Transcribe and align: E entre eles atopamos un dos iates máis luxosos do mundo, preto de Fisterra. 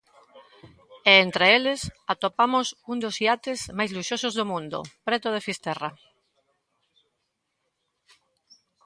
E 1.11 1.13
entre 1.25 1.45
eles 1.57 1.81
atopamos 2.13 2.67
un 2.91 2.97
dos 3.03 3.15
iates 3.25 3.59
máis 3.77 3.91
luxosos 3.97 4.33
do 4.35 4.45
mundo, 4.51 4.79
preto 5.07 5.27
de 5.35 5.45
Fisterra. 5.47 5.89